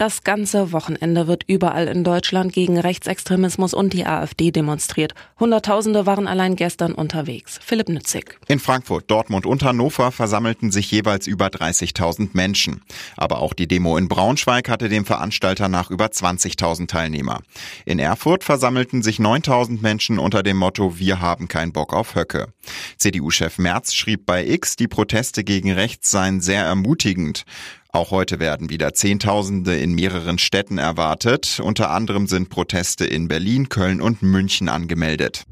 [0.00, 5.12] Das ganze Wochenende wird überall in Deutschland gegen Rechtsextremismus und die AfD demonstriert.
[5.38, 7.60] Hunderttausende waren allein gestern unterwegs.
[7.62, 8.38] Philipp Nützig.
[8.48, 12.80] In Frankfurt, Dortmund und Hannover versammelten sich jeweils über 30.000 Menschen.
[13.18, 17.40] Aber auch die Demo in Braunschweig hatte dem Veranstalter nach über 20.000 Teilnehmer.
[17.84, 22.54] In Erfurt versammelten sich 9.000 Menschen unter dem Motto Wir haben keinen Bock auf Höcke.
[22.96, 27.44] CDU-Chef Merz schrieb bei X, die Proteste gegen rechts seien sehr ermutigend.
[27.92, 31.60] Auch heute werden wieder Zehntausende in mehreren Städten erwartet.
[31.62, 35.44] Unter anderem sind Proteste in Berlin, Köln und München angemeldet.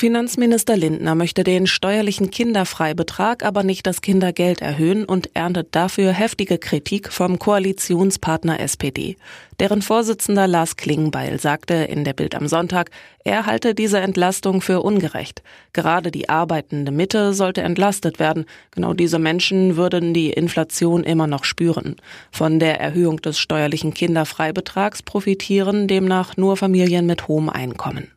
[0.00, 6.56] Finanzminister Lindner möchte den steuerlichen Kinderfreibetrag, aber nicht das Kindergeld erhöhen und erntet dafür heftige
[6.56, 9.18] Kritik vom Koalitionspartner SPD.
[9.58, 12.90] Deren Vorsitzender Lars Klingbeil sagte in der Bild am Sonntag,
[13.24, 15.42] er halte diese Entlastung für ungerecht.
[15.74, 18.46] Gerade die arbeitende Mitte sollte entlastet werden.
[18.70, 21.96] Genau diese Menschen würden die Inflation immer noch spüren.
[22.32, 28.10] Von der Erhöhung des steuerlichen Kinderfreibetrags profitieren demnach nur Familien mit hohem Einkommen.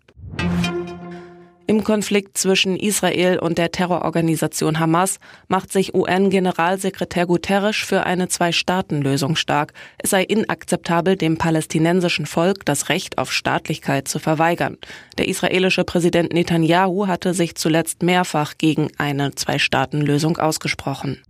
[1.73, 9.35] Im Konflikt zwischen Israel und der Terrororganisation Hamas macht sich UN-Generalsekretär Guterres für eine Zwei-Staaten-Lösung
[9.35, 9.73] stark.
[9.97, 14.77] Es sei inakzeptabel, dem palästinensischen Volk das Recht auf Staatlichkeit zu verweigern.
[15.17, 21.23] Der israelische Präsident Netanyahu hatte sich zuletzt mehrfach gegen eine Zwei-Staaten-Lösung ausgesprochen.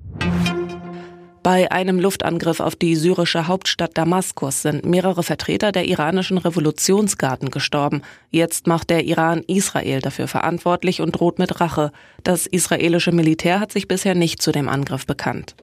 [1.43, 8.01] Bei einem Luftangriff auf die syrische Hauptstadt Damaskus sind mehrere Vertreter der iranischen Revolutionsgarden gestorben.
[8.31, 11.91] Jetzt macht der Iran Israel dafür verantwortlich und droht mit Rache.
[12.23, 15.57] Das israelische Militär hat sich bisher nicht zu dem Angriff bekannt.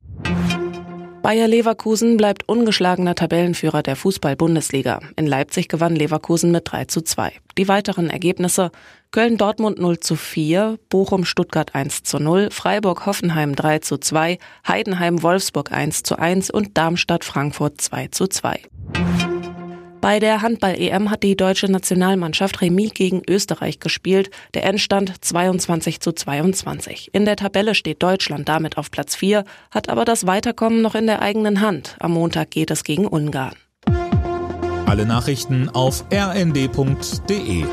[1.22, 5.00] Bayer Leverkusen bleibt ungeschlagener Tabellenführer der Fußball-Bundesliga.
[5.16, 7.32] In Leipzig gewann Leverkusen mit 3 zu 2.
[7.58, 8.70] Die weiteren Ergebnisse
[9.10, 16.18] Köln-Dortmund 0 zu 4, Bochum-Stuttgart 1 zu 0, Freiburg-Hoffenheim 3 zu 2, Heidenheim-Wolfsburg 1 zu
[16.18, 18.61] 1 und Darmstadt-Frankfurt 2 zu 2.
[20.00, 24.30] Bei der Handball-EM hat die deutsche Nationalmannschaft Remis gegen Österreich gespielt.
[24.55, 27.11] Der Endstand 22 zu 22.
[27.12, 31.06] In der Tabelle steht Deutschland damit auf Platz 4, hat aber das Weiterkommen noch in
[31.06, 31.96] der eigenen Hand.
[32.00, 33.55] Am Montag geht es gegen Ungarn.
[34.86, 37.64] Alle Nachrichten auf rnd.de